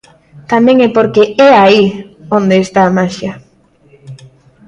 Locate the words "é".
0.87-0.89, 1.47-1.49